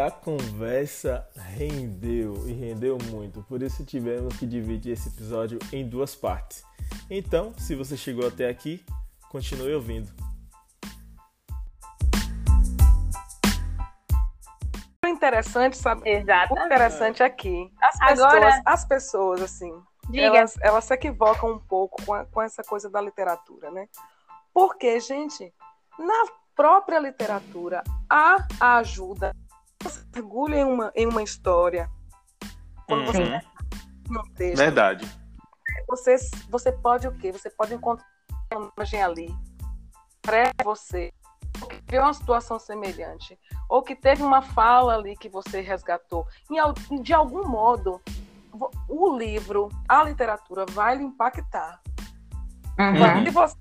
[0.00, 6.14] a conversa rendeu e rendeu muito, por isso tivemos que dividir esse episódio em duas
[6.14, 6.64] partes.
[7.08, 8.84] Então, se você chegou até aqui,
[9.30, 10.10] continue ouvindo.
[15.06, 16.08] Interessante, sabe?
[16.08, 16.54] Exato.
[16.54, 19.72] O interessante aqui, as pessoas, Agora- as pessoas assim,
[20.08, 20.26] Diga.
[20.26, 23.86] elas, elas se equivocam um pouco com, a- com essa coisa da literatura, né?
[24.52, 25.52] Porque, gente,
[25.98, 26.24] na
[26.54, 29.34] própria literatura há a ajuda.
[29.82, 31.90] Você mergulha em uma, em uma história.
[32.86, 33.40] Quando você Uhum.
[34.18, 35.08] um texto, Verdade.
[35.88, 36.16] você,
[36.48, 37.30] você pode o quê?
[37.32, 38.06] Você pode encontrar
[38.52, 39.34] uma imagem ali
[40.20, 41.12] para você,
[41.62, 46.26] ou que viu uma situação semelhante, ou que teve uma fala ali que você resgatou.
[47.02, 48.00] De algum modo,
[48.88, 51.80] o livro, a literatura vai lhe impactar.
[52.78, 53.30] Uhum.
[53.32, 53.56] Você-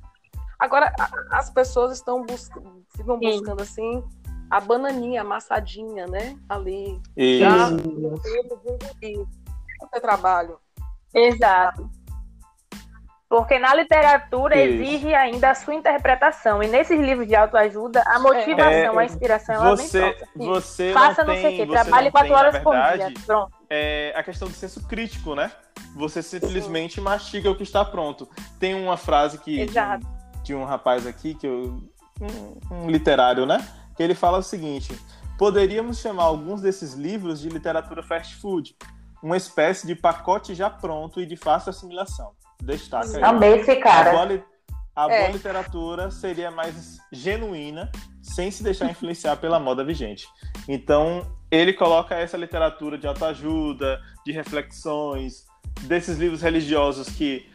[0.58, 0.92] Agora,
[1.31, 2.50] as pessoas estão bus-
[2.98, 3.31] ficam Sim.
[3.31, 4.04] buscando assim
[4.50, 6.36] a bananinha amassadinha, né?
[6.47, 7.00] Ali.
[7.16, 8.17] E Já o
[9.94, 10.58] seu trabalho.
[11.14, 11.89] Exato.
[13.30, 14.81] Porque na literatura Isso.
[14.81, 16.64] exige ainda a sua interpretação.
[16.64, 20.27] E nesses livros de autoajuda, a motivação, É, a inspiração, ela você, vem solta.
[20.36, 22.72] você Faça não não tem, sei o quê, você trabalhe quatro tem, horas na por
[22.73, 23.23] verdade, dia.
[23.27, 23.53] Pronto.
[23.70, 25.52] é a questão do senso crítico, né?
[25.95, 28.27] Você simplesmente mastiga o que está pronto.
[28.59, 30.00] Tem uma frase que de um,
[30.44, 31.83] de um rapaz aqui que eu
[32.20, 33.64] um, um literário, né?
[34.00, 34.97] Que ele fala o seguinte:
[35.38, 38.73] poderíamos chamar alguns desses livros de literatura fast food,
[39.22, 42.31] uma espécie de pacote já pronto e de fácil assimilação.
[42.64, 43.22] Destaca aí.
[43.22, 44.11] Amei esse A, cara.
[44.11, 44.44] boa, li-
[44.95, 45.20] a É.
[45.20, 47.92] boa literatura seria mais genuína,
[48.23, 50.25] sem se deixar influenciar pela moda vigente.
[50.66, 55.45] Então, ele coloca essa literatura de autoajuda, de reflexões,
[55.81, 57.45] desses livros religiosos que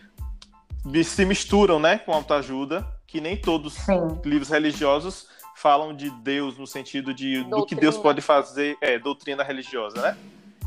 [1.05, 4.21] se misturam né, com autoajuda, que nem todos Sim.
[4.27, 7.81] livros religiosos falam de Deus no sentido de do que Doutrina.
[7.81, 10.17] Deus pode fazer, é, doutrina religiosa, né?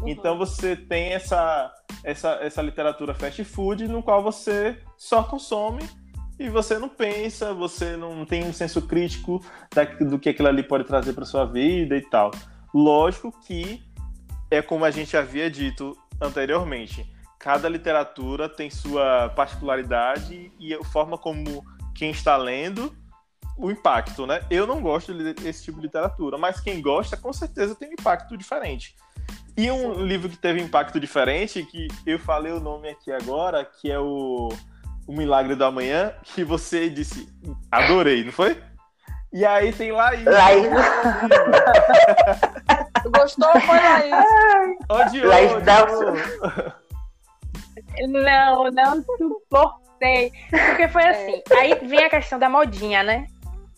[0.02, 0.08] Uhum.
[0.10, 5.84] Então você tem essa, essa, essa literatura fast food no qual você só consome
[6.40, 9.44] e você não pensa, você não tem um senso crítico
[9.74, 12.32] da- do que aquilo ali pode trazer para sua vida e tal.
[12.74, 13.82] Lógico que
[14.52, 17.06] é como a gente havia dito anteriormente,
[17.40, 21.64] cada literatura tem sua particularidade e a forma como
[21.96, 22.96] quem está lendo
[23.58, 24.42] o impacto, né?
[24.50, 28.38] Eu não gosto desse tipo de literatura, mas quem gosta com certeza tem um impacto
[28.38, 28.96] diferente.
[29.58, 33.92] E um livro que teve impacto diferente, que eu falei o nome aqui agora, que
[33.92, 34.50] é o,
[35.08, 37.28] o Milagre do Amanhã, que você disse,
[37.72, 38.62] adorei, não foi?
[39.34, 40.24] E aí tem Laís.
[40.24, 40.68] Laís.
[43.12, 43.60] Gostou?
[43.62, 44.14] Foi Laís.
[44.90, 46.14] Odiou, Laís odiou.
[48.08, 50.32] Não, não suportei.
[50.50, 51.42] Porque foi assim.
[51.58, 53.26] Aí vem a questão da modinha, né?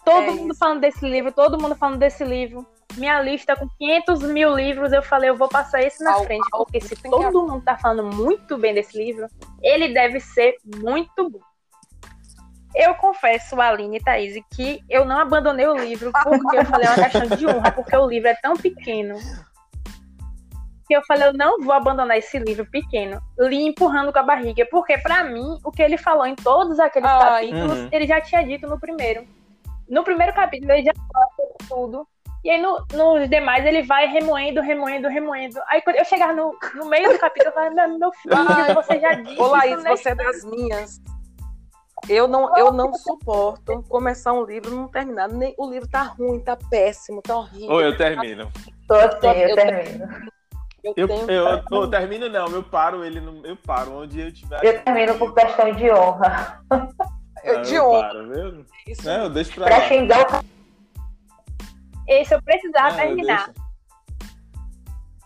[0.09, 0.59] Todo É mundo isso.
[0.59, 2.65] falando desse livro, todo mundo falando desse livro.
[2.97, 6.47] Minha lista com 500 mil livros, eu falei, eu vou passar esse na Al- frente.
[6.51, 9.27] al- Porque se tem que todo mundo tá falando muito bem desse livro,
[9.61, 11.39] ele deve ser muito bom.
[12.75, 16.91] Eu confesso, Aline e Thaís, que eu não abandonei o livro porque eu falei, é
[16.91, 19.15] uma questão de honra, porque o livro é tão pequeno
[20.87, 24.67] que eu falei, eu não vou abandonar esse livro pequeno, li empurrando com a barriga,
[24.71, 27.19] porque pra mim, o que ele falou em todos aqueles Ai.
[27.49, 27.89] capítulos, Uhum.
[27.91, 29.23] ele já tinha dito no primeiro.
[29.89, 30.93] No primeiro capítulo ele já
[31.35, 32.07] sobre tudo,
[32.43, 35.59] e aí no- nos demais ele vai remoendo, remoendo, remoendo.
[35.67, 38.73] Aí quando eu chegar no, no meio do capítulo, eu falo, meu, meu filho, Ai.
[38.73, 41.01] você já disse Ô, Laís, isso nesse você é das minhas.
[42.07, 45.27] Eu não, eu não suporto começar um livro e não terminar.
[45.27, 47.71] Nem, o livro tá ruim, tá péssimo, tá horrível.
[47.71, 48.49] Ou eu termino.
[48.87, 50.09] Tô assim, eu Eu termino.
[50.81, 54.31] Eu, Eu, tenho- eu, eu termino não, eu paro ele, no, eu paro onde eu
[54.33, 54.63] tiver.
[54.63, 56.61] Eu termino por questão de honra.
[57.43, 58.01] Eu- de eu honra.
[58.07, 58.65] paro, viu?
[58.87, 59.87] Isso Não, eu deixo pra Pra lá.
[59.87, 60.59] xingar o
[62.07, 63.45] Esse eu precisava Não, eu terminar.
[63.53, 63.69] deixo.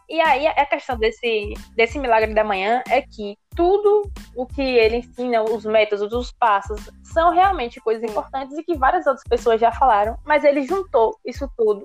[0.10, 4.98] E aí a questão desse, desse milagre da manhã é que tudo o que ele
[4.98, 9.72] ensina, os métodos, os passos, são realmente coisas importantes e que várias outras pessoas já
[9.72, 11.84] falaram, mas ele juntou isso tudo.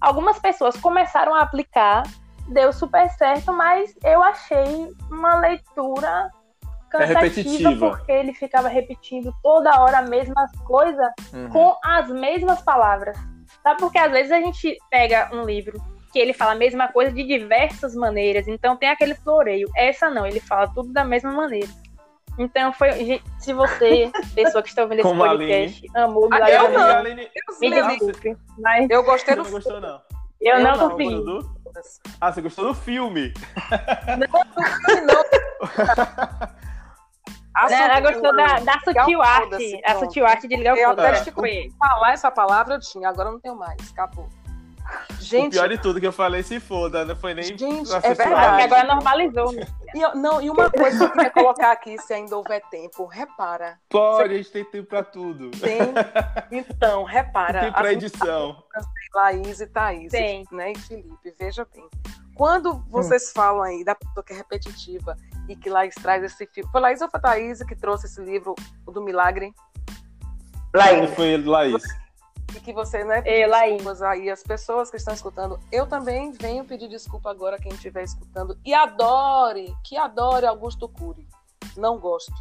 [0.00, 2.04] Algumas pessoas começaram a aplicar,
[2.48, 6.30] deu super certo, mas eu achei uma leitura
[6.90, 7.90] cansativa repetitiva.
[7.90, 11.48] porque ele ficava repetindo toda hora a mesma coisa Uhum.
[11.50, 13.16] com as mesmas palavras.
[13.62, 13.80] Sabe?
[13.80, 15.80] Porque às vezes a gente pega um livro
[16.12, 19.68] que ele fala a mesma coisa de diversas maneiras, então tem aquele floreio.
[19.76, 21.68] Essa não, ele fala tudo da mesma maneira.
[22.38, 22.92] Então foi.
[22.92, 26.98] gente, Se você, pessoa que está ouvindo esse podcast, amou o Ah, Milagre eu da
[27.00, 27.30] Aline,
[27.60, 30.00] me desculpe, mas Eu gostei do não gostou, não?
[30.40, 31.14] eu, Eu não não, consegui.
[31.16, 31.58] Do-
[32.20, 33.32] Ah, você gostou do filme?
[33.34, 34.26] filme,
[35.06, 35.24] não.
[37.58, 41.08] A Né, Ela gostou da, da sutil arte, a sutil arte de Ligar Eu Foda.
[41.08, 41.24] até É.
[41.24, 41.42] tipo,
[41.78, 43.76] falar essa palavra eu tinha, agora eu não tenho mais.
[43.92, 44.28] Acabou.
[45.10, 47.44] O Gente, pior de tudo que eu falei, se foda, não foi nem.
[47.44, 48.48] Gente, é verdade.
[48.48, 49.52] Porque agora normalizou.
[49.52, 49.66] né?
[49.94, 53.04] e, eu- não, e uma coisa que eu queria colocar aqui, se ainda houver tempo,
[53.04, 53.78] repara.
[53.90, 55.50] Pode, a gente tem tempo pra tudo.
[55.50, 55.78] Tem.
[56.50, 57.60] Então, repara.
[57.60, 58.62] Tem pra edição.
[59.14, 60.46] Laís e Thaís, Tem.
[60.50, 60.72] né?
[60.72, 61.86] E Felipe, veja bem.
[62.34, 65.16] Quando vocês falam aí da pessoa que é repetitiva
[65.48, 66.70] e que Laís traz esse filme.
[66.70, 68.54] Foi Laís ou foi Thaís que trouxe esse livro,
[68.86, 69.52] o do Milagre?
[70.74, 71.10] Laís.
[71.14, 71.82] Foi Laís.
[72.56, 73.74] E que você, né, Ei, Laís.
[73.76, 75.58] desculpas aí, as pessoas que estão escutando.
[75.72, 78.58] Eu também venho pedir desculpa agora a quem estiver escutando.
[78.64, 81.26] E adore, que adore Augusto Cury.
[81.76, 82.32] Não gosto.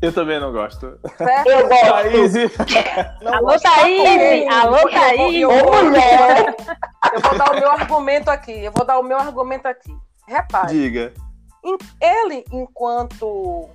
[0.00, 0.98] Eu também não gosto.
[1.16, 1.46] Certo?
[1.48, 1.90] Eu gosto.
[1.90, 2.32] Laís.
[3.22, 3.62] Não Alô, gosto.
[3.62, 4.48] Thaís!
[4.52, 5.40] Alô, Eu vou- Thaís!
[5.42, 5.74] eu vou-!
[7.14, 8.64] Eu vou dar o meu argumento aqui.
[8.64, 9.96] Eu vou dar o meu argumento aqui.
[10.26, 10.72] Repare.
[10.72, 11.12] Diga.
[12.00, 13.68] Ele enquanto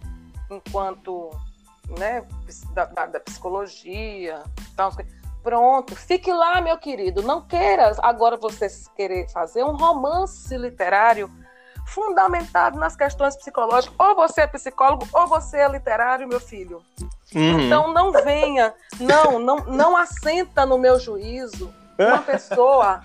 [0.50, 1.30] enquanto
[1.98, 2.25] né
[2.74, 4.44] da, da- da psicologia
[4.75, 4.92] tal,
[5.44, 7.22] pronto fique lá meu querido.
[7.22, 11.30] Não queira agora você querer fazer um romance literário
[11.88, 13.95] fundamentado nas questões psicológicas.
[13.98, 16.83] Ou você é psicólogo ou você é literário meu filho.
[17.36, 17.60] Uhum.
[17.62, 23.01] então não venha não não não assenta no meu juízo uma pessoa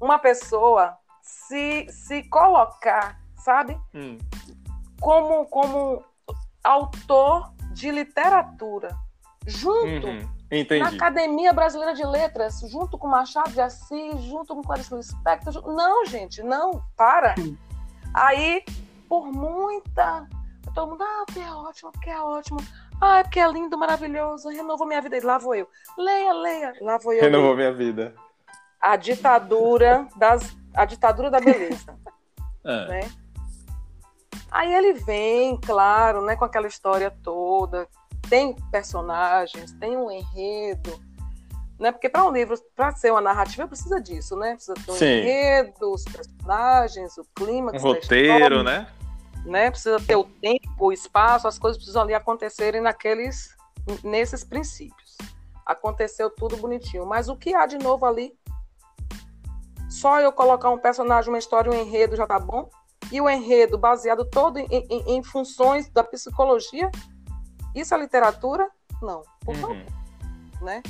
[0.00, 4.18] uma pessoa se se colocar sabe Hum.
[5.00, 6.02] como, como
[6.62, 8.96] autor de literatura,
[9.46, 10.28] junto Uhum.
[10.50, 10.88] na.
[10.88, 15.52] Academia Brasileira de Letras, junto com Machado de Assis, junto com Clarice Lispector.
[15.52, 17.34] ju- Não, gente, não, para.
[18.14, 18.64] Aí,
[19.08, 20.26] por muita...
[20.74, 22.58] Todo mundo, ah, porque é ótimo, porque é ótimo.
[23.00, 25.16] Ah, porque é lindo, maravilhoso, renovou minha vida.
[25.16, 25.68] E lá vou eu.
[25.98, 26.72] Leia, leia.
[26.80, 27.20] Lá vou eu.
[27.20, 28.14] Renovou minha vida.
[28.80, 30.56] A ditadura das...
[30.74, 31.96] A ditadura da beleza
[32.64, 32.88] É.
[32.88, 33.00] né?
[34.54, 37.88] Aí ele vem, claro, né, com aquela história toda,
[38.30, 40.96] tem personagens, tem um enredo,
[41.76, 41.90] né?
[41.90, 44.54] Porque para um livro, para ser uma narrativa, precisa disso, né?
[44.54, 45.06] Precisa ter um Sim.
[45.06, 48.86] enredo, os personagens, o clima, Um roteiro, né?
[49.44, 49.72] né?
[49.72, 53.56] Precisa ter o tempo, o espaço, as coisas precisam ali acontecerem naqueles,
[54.04, 55.18] nesses princípios.
[55.66, 58.32] Aconteceu tudo bonitinho, mas o que há de novo ali?
[59.90, 62.70] Só eu colocar um personagem, uma história, um enredo já tá bom?
[63.12, 66.90] E o enredo baseado todo em, em- em funções da psicologia?
[67.74, 68.68] Isso é literatura?
[69.02, 69.84] Não, por favor, Uhum.
[70.64, 70.82] né?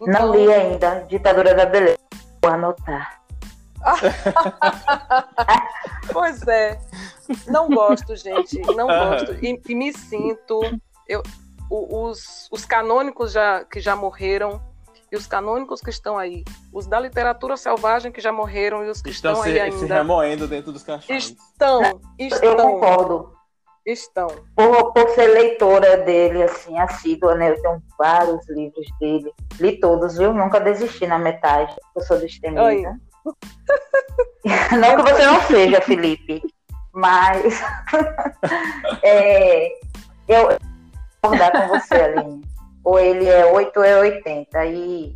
[0.00, 1.00] Não li ainda.
[1.08, 1.98] Ditadura da Beleza.
[2.42, 3.20] Vou anotar.
[6.12, 6.80] Pois é.
[7.46, 8.58] Não gosto, gente.
[8.74, 9.10] Não Aham.
[9.10, 9.32] gosto.
[9.44, 10.60] E, e me sinto.
[11.06, 11.22] Eu,
[11.70, 14.60] os, os canônicos já, que já morreram
[15.12, 16.44] e os canônicos que estão aí.
[16.72, 19.82] Os da literatura selvagem que já morreram e os que Estão estão, se, aí se
[19.82, 19.94] ainda.
[19.96, 21.30] remoendo dentro dos caixões.
[21.30, 21.82] Estão,
[22.18, 23.32] Eu estão, concordo.
[23.84, 24.28] estão.
[24.54, 27.50] Por, por ser leitora dele, assim, assídua, né?
[27.50, 29.32] Eu tenho vários livros dele.
[29.58, 30.32] Li todos, viu?
[30.32, 31.74] Nunca desisti na metade.
[31.96, 32.60] Eu sou destemida.
[34.78, 36.42] não que você não seja, Felipe.
[36.92, 37.60] Mas
[39.02, 39.68] é,
[40.28, 40.58] eu vou
[41.22, 42.49] concordar com você, Aline.
[42.84, 44.66] Ou ele é 8 ou é 80.
[44.66, 45.14] E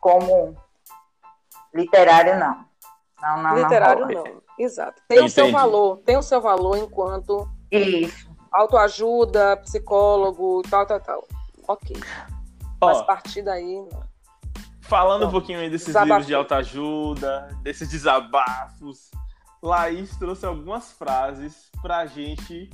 [0.00, 0.56] como
[1.74, 2.64] literário, não.
[3.20, 4.24] Não, não, Literário não.
[4.24, 4.42] não.
[4.58, 5.02] Exato.
[5.08, 8.28] Tem o seu valor, tem o seu valor enquanto Isso.
[8.52, 11.28] autoajuda, psicólogo, tal, tal, tal.
[11.66, 11.96] Ok.
[12.80, 14.02] Mas Ó, partir daí, não.
[14.82, 16.08] falando um pouquinho aí desses Desabafo.
[16.08, 19.10] livros de autoajuda, desses desabafos,
[19.62, 22.68] Laís trouxe algumas frases pra gente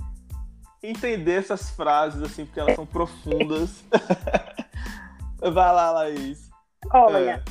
[0.82, 3.84] entender essas frases, assim, porque elas são profundas.
[5.40, 6.50] Vai lá, Laís.
[6.92, 7.42] Olha,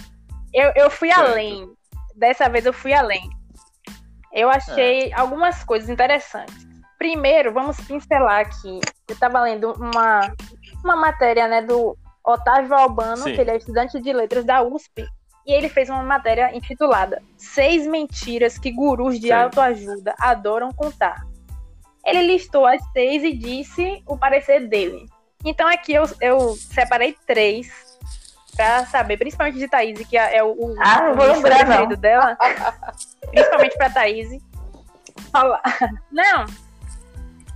[0.54, 0.68] É.
[0.68, 1.30] eu, eu fui Certo.
[1.32, 1.72] além.
[2.16, 3.30] Dessa vez eu fui além.
[4.32, 6.68] Eu achei algumas coisas interessantes.
[6.98, 8.80] Primeiro, vamos pincelar aqui.
[9.08, 10.32] Eu estava lendo uma,
[10.84, 13.34] uma matéria né, do Otávio Albano, Sim.
[13.34, 15.08] que ele é estudante de letras da USP,
[15.48, 19.34] e ele fez uma matéria intitulada Seis Mentiras que Gurus de Sim.
[19.34, 21.26] Autoajuda Adoram Contar.
[22.10, 25.06] Ele listou as seis e disse o parecer dele.
[25.46, 27.68] Então aqui eu, eu separei três
[28.56, 31.96] pra saber, principalmente de Thaís, que é o, o, Ah, não o vou lembrar, preferido
[31.98, 32.38] dela.
[33.32, 34.28] principalmente pra Thaís.
[35.32, 35.62] Fala.
[36.12, 36.46] Não,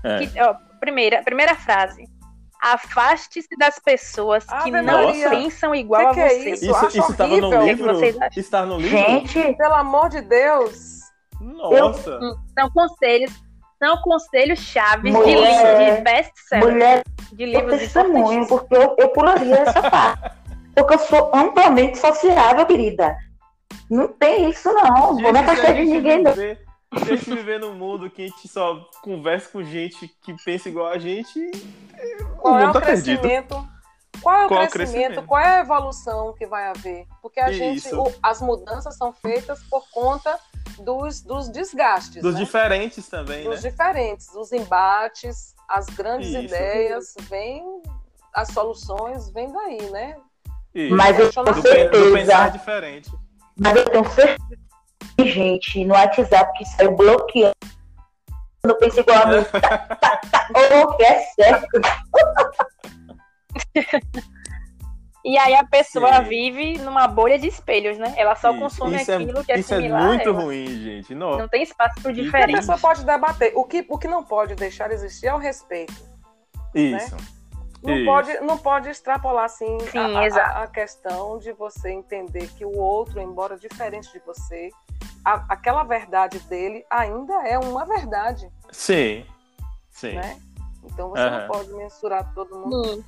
[0.03, 0.25] É.
[0.27, 2.07] que- ó, primeira, primeira frase.
[2.61, 5.29] Afaste-se das pessoas que não Maria.
[5.29, 6.49] pensam igual Que a que é você.
[6.51, 6.65] isso?
[6.71, 7.93] Isso, isso tava no horrível.
[7.93, 8.29] O que livro?
[8.37, 8.97] Está no livro?
[8.97, 10.99] Gente, Pelo amor de Deus.
[11.41, 12.17] Nossa.
[12.57, 13.33] São conselhos,
[13.89, 19.55] são conselhos chaves de, li- de best-seller, mulher de livros testemunho, porque eu, eu pularia
[19.59, 20.31] essa parte.
[20.75, 23.15] Porque eu sou amplamente sociável, querida.
[23.89, 25.15] Não tem isso, não.
[25.15, 26.31] Vou Gente, se afastar a de ninguém, não.
[26.31, 26.65] viver,
[26.97, 30.69] se a gente viver num mundo que a gente só conversa com gente que pensa
[30.69, 31.39] igual a gente,
[32.31, 33.21] o Qual é mundo o tá perdido.
[33.21, 33.67] crescimento?
[34.21, 35.27] Qual é o, Qual é o crescimento, crescimento?
[35.27, 37.05] qual é a evolução que vai haver?
[37.21, 40.39] Porque a gente, o- as mudanças são feitas por conta
[40.81, 42.39] dos, dos desgastes, Dos né?
[42.41, 43.69] diferentes também, dos né?
[43.69, 46.39] diferentes, os embates, as grandes Isso.
[46.39, 47.81] ideias, vem
[48.33, 50.15] as soluções, vem daí, né?
[50.73, 50.95] Isso.
[50.95, 53.11] Mas eu tenho do pensar certeza, diferente.
[53.59, 54.59] mas eu tenho certeza
[55.17, 57.53] que gente no WhatsApp que saiu bloqueando.
[58.63, 59.45] Eu penso igual a mim.
[59.61, 60.47] Tá, tá, tá.
[60.55, 61.67] Oh, que é certo.
[65.25, 66.23] E aí a pessoa Sim.
[66.29, 68.13] vive numa bolha de espelhos, né?
[68.17, 68.59] Ela só Isso.
[68.59, 70.41] consome Isso é- aquilo que é Isso é similar a muito ela.
[70.41, 71.15] ruim, gente.
[71.15, 71.37] Não.
[71.37, 72.55] Não tem espaço pro E E a diferente.
[72.57, 73.53] pessoa pode debater.
[73.55, 75.93] O que, o que não pode deixar de existir é o respeito.
[76.75, 77.15] Isso.
[77.81, 78.05] Não Isso.
[78.05, 80.27] pode, não pode extrapolar assim Sim, a,
[80.59, 84.69] a- a questão de você entender que o outro, embora diferente de você,
[85.23, 89.25] a- aquela verdade dele ainda é uma verdade, Sim.
[89.89, 90.13] Sim.
[90.15, 90.37] né?
[90.85, 91.39] Então você Aham.
[91.41, 92.85] não pode mensurar todo mundo.
[92.85, 93.03] Sim.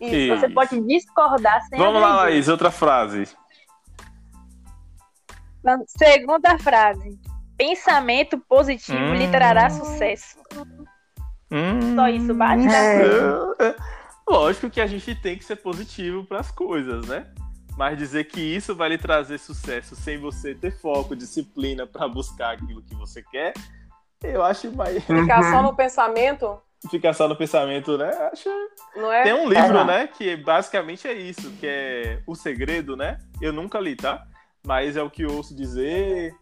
[0.00, 0.14] Isso.
[0.14, 0.40] Isso.
[0.40, 2.34] Você pode discordar sem Vamos lá, agredir.
[2.34, 3.28] Laís, outra frase.
[5.86, 7.18] Segunda frase.
[7.56, 9.14] Pensamento positivo Hum.
[9.14, 10.38] lhe trará sucesso.
[11.50, 11.94] Hum.
[11.96, 12.76] Só isso basta?
[12.76, 13.66] É.
[13.68, 13.76] É,
[14.28, 17.26] Lógico que a gente tem que ser positivo para as coisas, né?
[17.76, 22.54] Mas dizer que isso vai lhe trazer sucesso sem você ter foco, disciplina para buscar
[22.54, 23.52] aquilo que você quer,
[24.24, 25.04] eu acho mais.
[25.04, 26.58] Ficar só no pensamento,
[26.90, 28.10] Ficar só no pensamento, né?
[28.32, 28.48] Acho...
[28.94, 29.22] não é?
[29.22, 29.84] Tem um livro, não.
[29.84, 30.06] né?
[30.06, 33.18] Que basicamente é isso, que é O Segredo, né?
[33.40, 34.24] Eu nunca li, tá?
[34.64, 36.34] Mas é o que eu ouço dizer,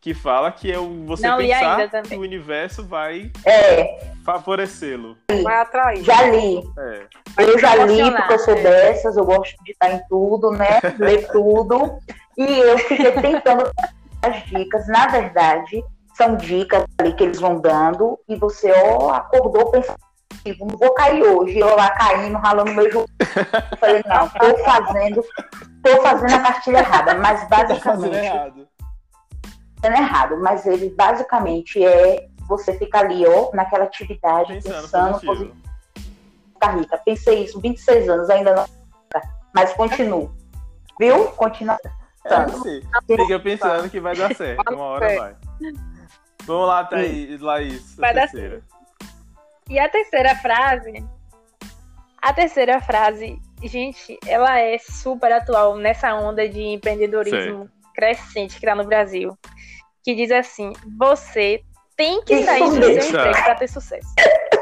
[0.00, 5.16] que fala que é o você Não pensar ainda que o universo vai É, favorecê-lo.
[5.42, 6.02] Vai atrair.
[6.02, 6.62] já li.
[6.78, 7.06] É.
[7.38, 8.62] Eu já li porque eu sou é.
[8.62, 10.80] dessas, eu gosto de estar em tudo, né?
[10.98, 11.98] Ler tudo.
[12.38, 13.70] E eu fiquei tentando
[14.22, 14.88] as dicas.
[14.88, 15.84] Na verdade,
[16.20, 19.96] são dicas ali que eles vão dando e você, ó, acordou pensando,
[20.60, 21.58] não vou cair hoje.
[21.58, 23.08] Eu lá caindo, ralando meu joelho.
[23.70, 25.24] Eu falei, não, tô fazendo,
[25.82, 27.14] tô fazendo a cartilha errada.
[27.14, 28.68] Mas Tá fazendo basicamente, errado.
[29.80, 35.56] fazendo errado, mas ele basicamente é você ficar ali, ó, naquela atividade, Pensando pensando positivo.
[36.52, 36.98] Ficar rica.
[36.98, 38.66] Pensei isso, 26 anos, ainda não.
[39.54, 40.30] Mas continuo.
[40.98, 41.28] Viu?
[41.28, 41.78] Continua.
[42.26, 44.74] É, assim, fica pensando que vai dar certo.
[44.74, 45.18] Uma hora É.
[45.18, 45.36] vai.
[46.44, 47.98] Vamos lá, Thaís, Laís.
[47.98, 48.62] a Vai dar terceira.
[49.68, 51.04] E a terceira frase.
[52.20, 58.74] A terceira frase, gente, ela é super atual nessa onda de empreendedorismo crescente que tá
[58.74, 59.38] no Brasil.
[60.04, 61.62] Que diz assim: você
[61.96, 64.08] tem que sair do seu emprego para ter sucesso.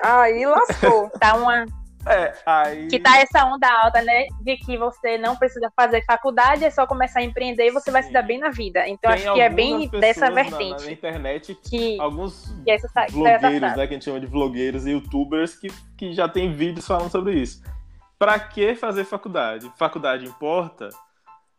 [0.03, 1.11] Aí lascou.
[1.19, 1.65] Tá uma,
[2.11, 2.89] É, aí.
[2.89, 4.27] que tá essa onda alta, né?
[4.41, 8.03] De que você não precisa fazer faculdade, é só começar a empreender e você vai
[8.03, 8.89] se dar bem na vida.
[8.89, 12.71] Então tem acho que é bem dessa pessoas na- Na, vertente internet, que, alguns que
[12.71, 13.61] essa, essa vlogueiros, frase.
[13.77, 17.11] né, que a gente chama de vlogueiros e youtubers que, que já tem vídeos falando
[17.11, 17.63] sobre isso.
[18.19, 19.71] Pra que fazer faculdade?
[19.79, 20.89] Faculdade importa?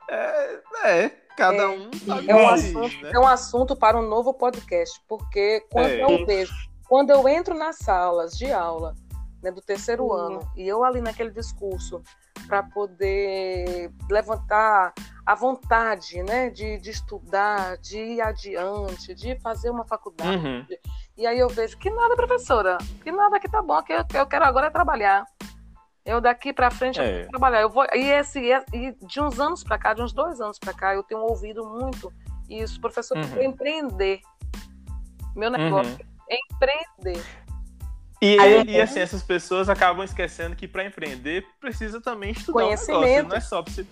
[0.09, 1.67] É, é cada É.
[1.67, 3.11] um sabe É um, o que assunto, né?
[3.13, 6.03] é um assunto para um novo podcast, porque quando É.
[6.03, 6.53] eu vejo,
[6.87, 8.93] quando eu entro nas salas de aula
[9.41, 12.01] né, do terceiro ano e eu ali naquele discurso
[12.47, 14.93] para poder levantar
[15.25, 20.45] a vontade né, de, de estudar, de ir adiante, de fazer uma faculdade.
[20.45, 20.65] Uhum.
[21.15, 24.25] E aí eu vejo que nada, professora, que nada que tá bom, que eu, eu
[24.25, 25.25] quero agora é trabalhar.
[26.05, 27.11] Eu daqui para frente eu É.
[27.19, 27.61] quero trabalhar.
[27.61, 28.39] Eu vou e esse
[28.73, 31.63] e de uns anos para cá, de uns dois anos para cá, eu tenho ouvido
[31.69, 32.11] muito
[32.49, 33.43] isso, professor, eu Uhum.
[33.43, 34.21] empreender.
[35.35, 37.23] Meu negócio é empreender.
[38.21, 38.35] E,
[38.67, 43.01] e assim, essas pessoas acabam esquecendo que para empreender precisa também estudar Conhecimento.
[43.01, 43.85] negócio, não é só pra você...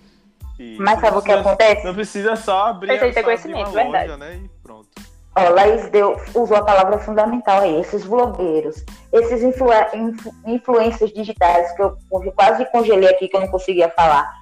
[0.60, 1.86] Isso, Mas sabe o que acontece?
[1.86, 4.08] Não precisa só abrir, Precisa ter abrir conhecimento, uma verdade.
[4.10, 4.42] loja, né?
[4.44, 4.90] E pronto.
[5.36, 11.72] Ó, Laís deu, usou a palavra fundamental aí, esses blogueiros, esses influ, influ, influências digitais,
[11.74, 11.96] que eu
[12.36, 14.34] quase congelei aqui, que eu não conseguia falar.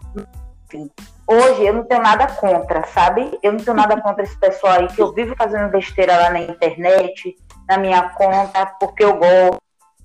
[0.68, 0.90] Enfim,
[1.28, 3.38] hoje eu não tenho nada contra, sabe?
[3.44, 6.40] Eu não tenho nada contra esse pessoal aí que eu vivo fazendo besteira lá na
[6.40, 7.36] internet,
[7.68, 9.58] na minha conta, porque eu gosto,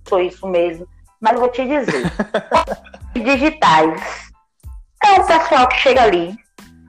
[0.09, 0.87] sou isso mesmo.
[1.21, 2.11] Mas vou te dizer,
[3.15, 4.31] digitais,
[5.05, 6.35] é o pessoal que chega ali,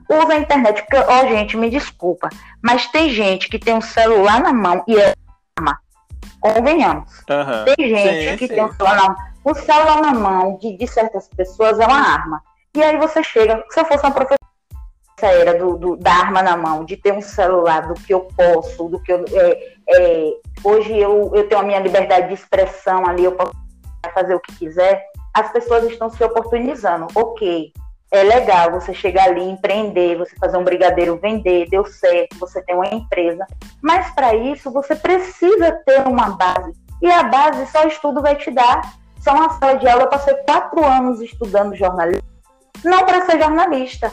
[0.08, 2.28] usa a internet, porque, ó, gente, me desculpa,
[2.62, 5.14] mas tem gente que tem um celular na mão e é
[5.58, 5.78] arma.
[6.40, 7.10] Convenhamos.
[7.30, 7.64] Aham.
[7.76, 8.54] Tem gente Sim, que sim.
[8.54, 9.16] tem um celular na mão.
[9.44, 12.42] O celular na mão de, de certas pessoas é uma arma.
[12.74, 14.38] E aí você chega, se eu fosse uma professora
[15.22, 18.28] essa era do, do- da arma na mão, de ter um celular, do que eu
[18.36, 19.24] posso, do que eu.
[19.32, 20.32] é, é,
[20.64, 23.52] hoje eu, eu tenho a minha liberdade de expressão ali, eu posso
[24.12, 25.04] fazer o que quiser.
[25.32, 27.06] As pessoas estão se oportunizando.
[27.14, 27.72] Ok,
[28.10, 32.74] é legal você chegar ali, empreender, você fazer um brigadeiro vender, deu certo, você tem
[32.74, 33.46] uma empresa.
[33.80, 36.72] Mas para isso você precisa ter uma base.
[37.00, 38.80] E a base só estudo vai te dar.
[39.20, 42.26] São uma sala de aula, eu passei quatro anos estudando jornalismo,
[42.84, 44.12] não para ser jornalista,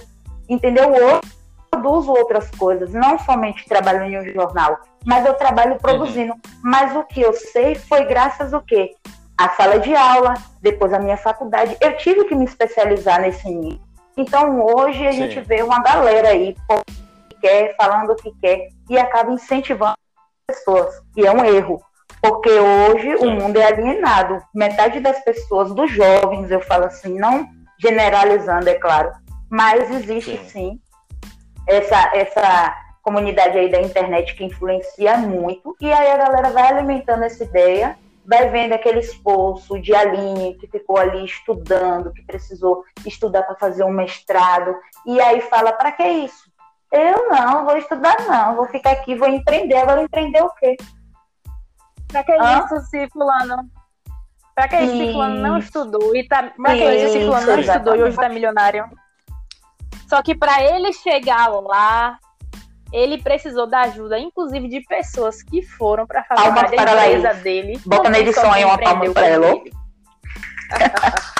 [0.50, 0.89] entendeu?
[0.89, 1.22] Hoje eu
[1.70, 6.34] produzo outras coisas, não somente trabalho em um jornal, mas eu trabalho produzindo.
[6.34, 6.39] Uhum.
[6.63, 8.96] Mas o que eu sei foi graças ao quê?
[9.38, 11.77] A sala de aula, depois a minha faculdade.
[11.79, 13.79] Eu tive que me especializar nesse nível.
[14.18, 15.20] Então hoje a Sim.
[15.20, 16.56] gente vê uma galera aí
[17.29, 19.96] que quer, falando o que quer, e acaba incentivando
[20.50, 21.01] as pessoas.
[21.15, 21.82] E é um erro.
[22.22, 23.27] Porque hoje Sim.
[23.27, 24.41] o mundo é alienado.
[24.53, 27.48] Metade das pessoas, dos jovens, eu falo assim, não
[27.82, 29.10] generalizando, é claro,
[29.50, 30.82] mas existe sim, sim
[31.70, 35.75] essa, essa comunidade aí da internet que influencia muito.
[35.79, 40.68] E aí a galera vai alimentando essa ideia, vai vendo aquele esforço de Aline que
[40.68, 44.75] ficou ali estudando, que precisou estudar para fazer um mestrado,
[45.06, 46.50] e aí fala: para que isso?
[46.91, 49.77] Eu não, vou estudar não, vou ficar aqui, vou empreender.
[49.77, 50.75] Agora empreender o quê?
[52.08, 52.65] Pra que Hã?
[52.65, 53.70] isso, se fulano?
[54.56, 56.51] Pra que isso, se fulano não estudou e tá.
[56.58, 58.89] Pra que isso, se fulano não estudou e hoje tá milionário?
[60.10, 62.18] Só que para ele chegar lá,
[62.92, 67.80] ele precisou da ajuda, inclusive de pessoas que foram para fazer a empresa dele.
[67.86, 69.48] Bota na edição aí uma palma para ela.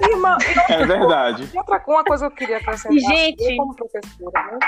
[0.00, 0.36] Irmã,
[0.68, 1.50] é verdade.
[1.56, 4.58] Outra uma coisa que eu queria acrescentar, gente, eu como professora, né?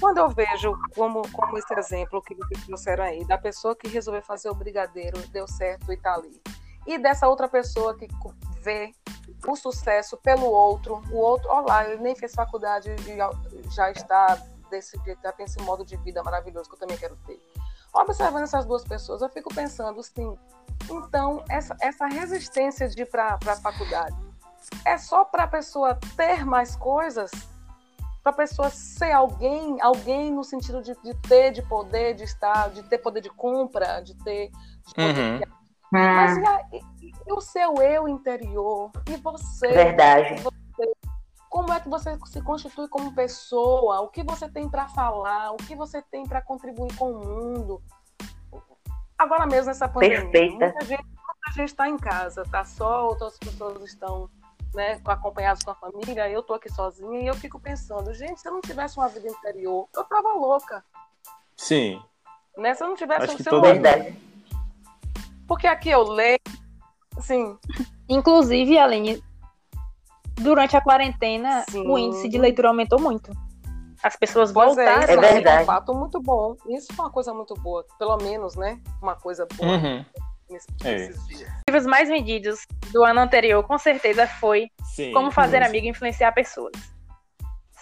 [0.00, 4.22] Quando eu vejo como, como esse exemplo que vocês trouxeram aí, da pessoa que resolveu
[4.22, 6.42] fazer o brigadeiro, deu certo e tá ali.
[6.86, 8.08] E dessa outra pessoa que
[8.60, 8.92] vê
[9.52, 14.38] o sucesso pelo outro, o outro, olá, ele nem fez faculdade e já está
[14.70, 17.40] desse jeito, já tem esse modo de vida maravilhoso que eu também quero ter.
[17.92, 20.36] Observando essas duas pessoas, eu fico pensando assim,
[20.90, 24.16] então, essa, essa resistência de ir para a faculdade
[24.84, 27.30] é só para a pessoa ter mais coisas?
[28.22, 32.70] Para a pessoa ser alguém, alguém no sentido de, de, ter, de poder, de estar,
[32.70, 34.50] de ter poder de compra, de ter.
[34.86, 35.38] De poder uhum.
[35.38, 35.44] de...
[35.92, 36.60] Mas e, a,
[37.26, 38.90] e, o seu eu interior?
[39.08, 39.68] E você?
[39.68, 40.42] Verdade.
[40.42, 40.92] Você,
[41.48, 44.00] como é que você se constitui como pessoa?
[44.00, 45.52] O que você tem para falar?
[45.52, 47.82] O que você tem para contribuir com o mundo?
[49.16, 50.58] Agora mesmo nessa pandemia, Perfeita.
[50.58, 54.28] muita gente está em casa, tá só, outras pessoas estão
[54.74, 58.48] né, acompanhadas com a família, eu tô aqui sozinha e eu fico pensando, gente, se
[58.48, 60.84] eu não tivesse uma vida interior, eu tava louca.
[61.56, 62.02] Sim.
[62.58, 62.74] Né?
[62.74, 64.16] Se eu não tivesse Acho um Verdade.
[65.46, 66.38] Porque aqui eu leio,
[67.16, 67.56] assim.
[68.08, 69.22] Inclusive, Aline,
[70.36, 71.86] durante a quarentena, Sim.
[71.86, 73.30] o índice de leitura aumentou muito.
[74.02, 75.00] As pessoas Pois é, voltaram.
[75.02, 75.60] isso É verdade.
[75.60, 76.54] é um fato muito bom.
[76.68, 77.84] Isso é uma coisa muito boa.
[77.98, 78.78] Pelo menos, né?
[79.00, 80.04] Uma coisa boa Uhum.
[80.50, 80.96] nesse- É.
[81.08, 81.40] nesses dias.
[81.48, 85.10] Os livros mais vendidos do ano anterior, com certeza, foi Sim.
[85.12, 85.68] Como Fazer Uhum.
[85.68, 86.72] Amigo e Influenciar Pessoas.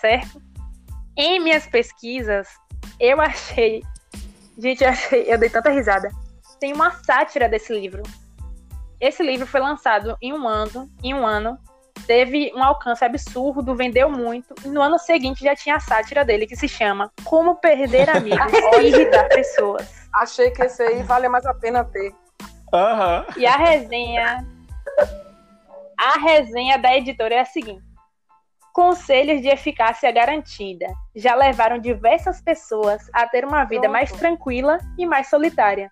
[0.01, 0.40] Certo?
[1.16, 2.49] Em minhas pesquisas,
[3.01, 3.83] eu achei.
[4.59, 5.25] Gente, eu achei.
[5.33, 6.09] Eu dei tanta risada.
[6.61, 8.03] Tem uma sátira desse livro.
[9.03, 10.88] Esse livro foi lançado em um ano.
[11.03, 11.59] Em um ano.
[12.07, 14.55] Teve um alcance absurdo, vendeu muito.
[14.65, 18.53] E no ano seguinte já tinha a sátira dele, que se chama Como Perder Amigos
[18.81, 20.09] e Irritar Pessoas.
[20.15, 22.15] Achei que esse aí vale mais a pena ter.
[22.73, 23.27] Aham.
[23.37, 24.47] E a resenha.
[25.99, 27.83] A resenha da editora é a seguinte:
[28.73, 30.87] Conselhos de eficácia garantida
[31.17, 33.93] já levaram diversas pessoas a ter uma vida Pronto.
[33.95, 35.91] mais tranquila e mais solitária.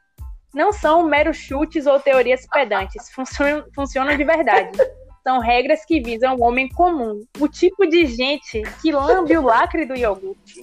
[0.53, 4.77] Não são meros chutes ou teorias pedantes, funcionam, funcionam de verdade.
[5.23, 9.85] São regras que visam o homem comum, o tipo de gente que lambe o lacre
[9.87, 10.61] do iogurte.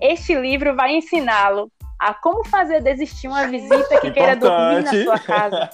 [0.00, 5.04] Este livro vai ensiná-lo a como fazer desistir uma visita que queira dormir na Importante.
[5.04, 5.70] sua casa,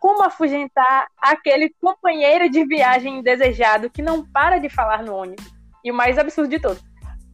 [0.00, 5.46] como afugentar aquele companheiro de viagem indesejado que não para de falar no ônibus.
[5.84, 6.82] E o mais absurdo de todos,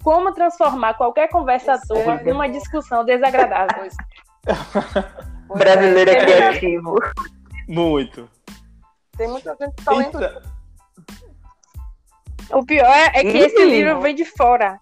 [0.03, 3.89] como transformar qualquer conversa à toa numa discussão desagradável.
[5.59, 6.95] Brasileiro é criativo.
[7.69, 8.29] Muito.
[9.17, 10.19] Tem muita gente talento.
[10.19, 10.43] Então,
[12.59, 14.81] O pior é que Ih, esse livro vem de fora.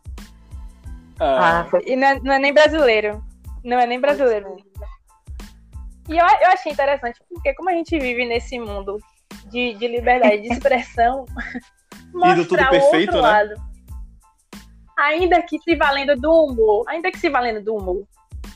[1.21, 3.23] ah, Ah, E não é, não é nem brasileiro.
[3.65, 4.57] Não é nem brasileiro.
[6.09, 8.99] E eu, eu achei interessante, porque como a gente vive nesse mundo
[9.47, 11.25] de, de liberdade de expressão,
[12.13, 13.29] mostrar o perfeito, outro né?
[13.29, 13.55] lado.
[14.99, 18.05] Ainda que se valendo do humor, ainda que se valendo do humor,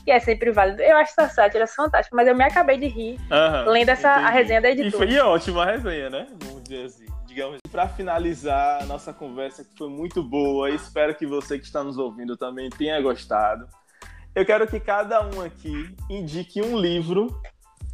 [0.07, 0.81] que é sempre válido.
[0.81, 4.29] Eu acho essa sátira fantástica, mas eu me acabei de rir aham, lendo essa a
[4.29, 5.05] resenha da E editora.
[5.05, 6.27] foi ótima a resenha, né?
[6.45, 7.05] Vamos dizer assim.
[7.25, 11.83] Digamos, para finalizar a nossa conversa, que foi muito boa, espero que você que está
[11.83, 13.67] nos ouvindo também tenha gostado.
[14.33, 17.27] Eu quero que cada um aqui indique um livro,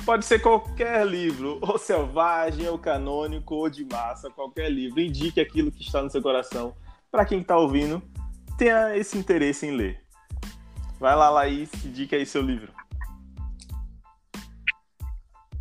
[0.05, 4.99] pode ser qualquer livro, ou selvagem, ou canônico, ou de massa, qualquer livro.
[4.99, 6.75] Indique aquilo que está no seu coração,
[7.11, 8.03] para quem está ouvindo,
[8.55, 10.02] tenha esse interesse em ler.
[11.03, 12.71] Vai lá, Laís, indique aí seu livro.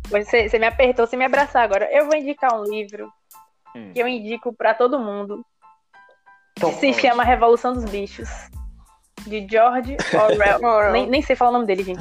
[0.07, 1.85] Você, você me apertou, você me abraçar agora.
[1.91, 3.11] Eu vou indicar um livro
[3.75, 3.91] hum.
[3.91, 5.45] que eu indico para todo mundo.
[6.55, 8.29] Que se chama Revolução dos Bichos.
[9.27, 10.93] De George Orwell.
[10.93, 11.99] nem, nem sei falar o nome dele, gente.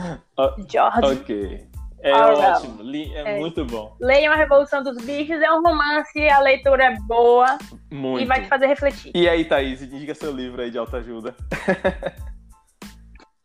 [0.71, 1.21] George.
[1.21, 1.69] Ok.
[1.99, 2.39] É Orwell.
[2.39, 3.97] ótimo, é, é, muito bom.
[4.01, 7.59] Leiam A Revolução dos Bichos, é um romance, a leitura é boa
[7.91, 8.23] muito.
[8.23, 9.11] e vai te fazer refletir.
[9.13, 11.35] E aí, Thaís, diga seu livro aí de autoajuda.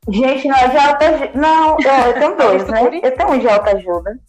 [0.09, 1.31] Gente, não é de autoajuda.
[1.35, 2.99] Não, eu, eu tenho dois, né?
[3.03, 4.19] Eu tenho um de autoajuda.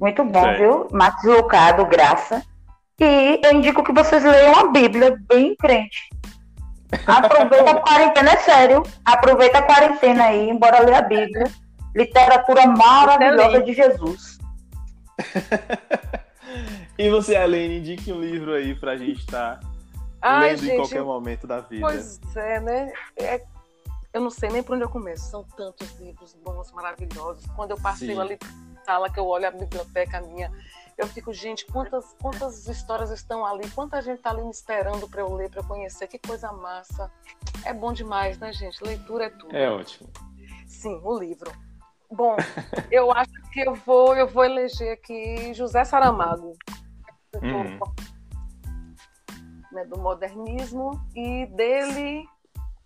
[0.00, 0.56] Muito bom, Sim.
[0.56, 0.88] viu?
[0.92, 2.42] Max Lucado, Graça.
[2.98, 6.08] E eu indico que vocês leiam a Bíblia bem crente.
[7.06, 8.82] Aproveita a quarentena, é sério.
[9.04, 11.44] Aproveita a quarentena aí, embora ler a Bíblia.
[11.94, 14.38] Literatura maravilhosa de Jesus.
[16.98, 19.60] e você, Aline, indique um livro aí pra gente estar
[20.20, 21.86] tá lendo gente, em qualquer momento da vida.
[21.86, 22.92] Pois é, né?
[23.16, 23.42] É
[24.12, 25.30] eu não sei nem por onde eu começo.
[25.30, 27.46] São tantos livros bons, maravilhosos.
[27.54, 28.38] Quando eu passei ali
[28.74, 30.50] na sala, que eu olho a biblioteca minha,
[30.98, 33.70] eu fico, gente, quantas, quantas histórias estão ali?
[33.70, 36.08] Quanta gente está ali me esperando para eu ler, para eu conhecer.
[36.08, 37.10] Que coisa massa.
[37.64, 38.82] É bom demais, né, gente?
[38.82, 39.56] Leitura é tudo.
[39.56, 40.10] É ótimo.
[40.66, 41.52] Sim, o livro.
[42.10, 42.36] Bom,
[42.90, 46.52] eu acho que eu vou, eu vou eleger aqui José Saramago.
[47.36, 47.78] Hum.
[49.70, 52.28] Né, do modernismo e dele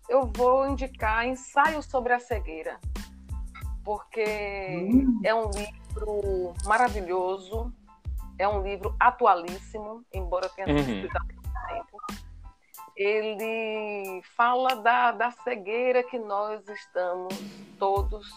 [0.07, 2.79] eu vou indicar Ensaio sobre a Cegueira,
[3.83, 5.21] porque hum.
[5.23, 7.73] é um livro maravilhoso,
[8.37, 10.95] é um livro atualíssimo, embora tenha sido uhum.
[10.95, 11.97] escrito há muito tempo.
[12.95, 17.33] Ele fala da, da cegueira que nós estamos
[17.77, 18.29] todos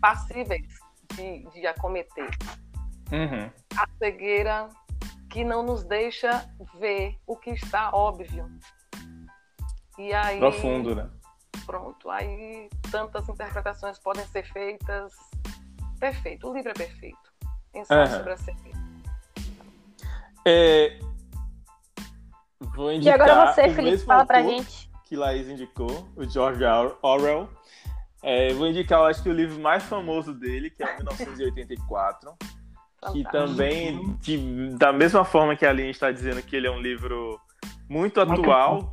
[0.00, 0.66] passíveis
[1.14, 2.30] de, de acometer.
[3.12, 3.50] Uhum.
[3.76, 4.68] A cegueira
[5.30, 8.48] que não nos deixa ver o que está óbvio,
[9.98, 10.38] e aí.
[10.38, 11.08] Profundo, né?
[11.66, 12.10] Pronto.
[12.10, 15.12] Aí tantas interpretações podem ser feitas.
[15.98, 16.48] Perfeito.
[16.48, 17.32] O livro é perfeito.
[17.74, 18.16] Ensaio uhum.
[18.16, 18.84] sobre a cerveja.
[20.46, 20.98] É...
[22.74, 24.90] Vou indicar e agora você, Felipe, fala pra gente.
[25.04, 26.62] Que Laís indicou, o George
[27.02, 27.48] Orwell.
[28.22, 32.34] É, vou indicar, eu acho que o livro mais famoso dele, que é 1984.
[33.12, 36.80] que também, de, da mesma forma que a Aline está dizendo que ele é um
[36.80, 37.38] livro
[37.88, 38.90] muito atual,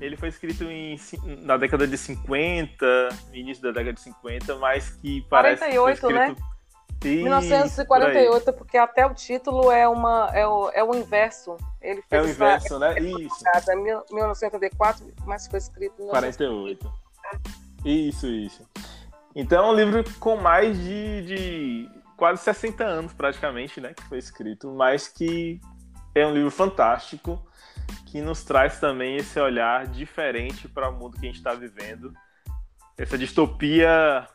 [0.00, 0.98] ele foi escrito em,
[1.42, 6.12] na década de 50, no início da década de 50, mas que parece 48, que
[6.12, 6.36] né?
[7.02, 11.56] Isso, 1948, porque até o título é, uma, é, o, é o inverso.
[11.80, 12.98] Ele fez é o inverso, essa, né?
[13.00, 13.44] Isso.
[13.72, 13.82] Em
[14.14, 16.92] 1984, mas foi escrito em 48.
[17.84, 18.68] Isso, isso.
[19.34, 23.94] Então é um livro com mais de, de quase 60 anos, praticamente, né?
[23.94, 25.58] Que foi escrito, mas que
[26.14, 27.42] é um livro fantástico
[28.06, 32.12] que nos traz também esse olhar diferente para o mundo que a gente está vivendo,
[32.98, 34.26] essa distopia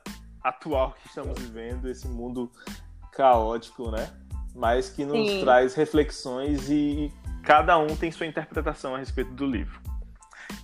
[0.44, 2.52] atual que estamos vivendo, esse mundo
[3.12, 4.10] caótico, né?
[4.54, 5.42] Mas que nos Sim.
[5.42, 7.12] traz reflexões e
[7.44, 9.80] cada um tem sua interpretação a respeito do livro.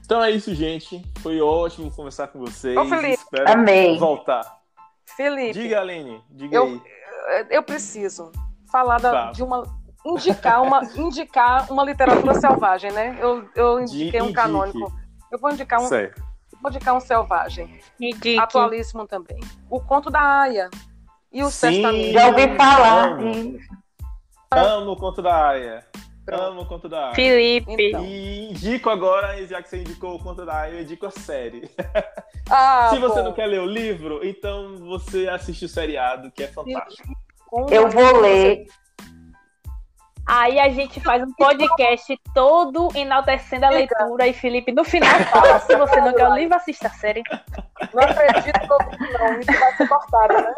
[0.04, 1.02] Então é isso, gente.
[1.20, 2.78] Foi ótimo conversar com vocês.
[2.78, 3.14] Ô, Felipe.
[3.14, 3.98] Espero Amei.
[3.98, 4.62] voltar.
[5.16, 5.54] Felipe.
[5.54, 6.22] Diga, Aline.
[6.30, 6.82] Diga eu,
[7.28, 7.48] aí.
[7.50, 8.32] Eu preciso
[8.72, 9.32] falar da, tá.
[9.32, 9.64] de uma
[10.06, 13.18] indicar uma, indicar uma literatura selvagem, né?
[13.20, 14.92] Eu, eu indiquei um canônico.
[15.32, 15.88] Eu vou indicar um.
[15.88, 16.22] Certo.
[16.62, 17.80] Vou indicar um selvagem.
[18.00, 18.38] Indique.
[18.38, 19.40] Atualíssimo também.
[19.70, 20.70] O Conto da Aya.
[21.32, 23.14] E o Sim, Já ouvi falar.
[23.14, 23.58] Amo.
[24.52, 25.86] Amo o Conto da Aya.
[26.30, 27.16] Amo o Conto da Aya.
[27.16, 27.72] Felipe.
[27.88, 28.04] Então.
[28.04, 31.72] E indico agora, já que você indicou o Conto da Aya, eu indico a série.
[32.50, 33.26] Ah, Se você bom.
[33.26, 37.10] não quer ler o livro, então você assiste o seriado, que é fantástico.
[37.70, 38.66] Eu vou ler.
[40.28, 45.60] Aí a gente faz um podcast todo enaltecendo a leitura e Felipe no final fala:
[45.60, 47.24] se você não quer o livro, assista a série.
[47.94, 48.60] Não acredito
[49.20, 50.54] não, isso vai ser cortado, né?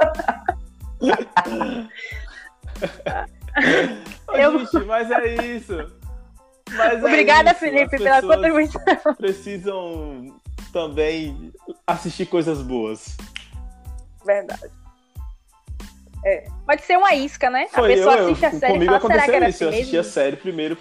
[4.34, 4.60] Eu...
[4.60, 5.92] Gente, mas é isso.
[6.72, 7.60] Mas é Obrigada, é isso.
[7.60, 8.82] Felipe, pela contribuição.
[9.18, 10.40] Precisam
[10.72, 11.54] também
[11.86, 13.16] assistir coisas boas.
[14.26, 14.83] Verdade.
[16.26, 16.46] É.
[16.66, 17.68] Pode ser uma isca, né?
[17.70, 19.64] Foi, a pessoa eu, assiste eu, a série e fala, será que era isso?
[19.64, 20.78] assim Eu assisti a série primeiro.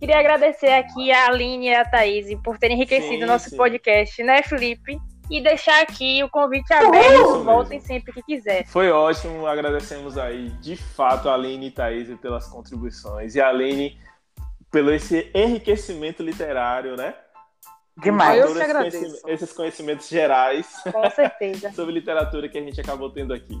[0.00, 3.56] Queria agradecer aqui a Aline e a Thaís por terem enriquecido o nosso sim.
[3.56, 4.98] podcast, né, Felipe?
[5.30, 8.66] E deixar aqui o convite aberto, voltem sempre que quiser.
[8.66, 13.36] Foi ótimo, agradecemos aí de fato a Aline e a Thaís pelas contribuições.
[13.36, 13.96] E a Aline
[14.72, 17.14] pelo esse enriquecimento literário, né?
[17.96, 18.40] Demais.
[18.40, 18.98] Eu que agradeço.
[18.98, 20.82] Conhecimentos, esses conhecimentos gerais.
[20.90, 21.70] Com certeza.
[21.76, 23.60] sobre literatura que a gente acabou tendo aqui.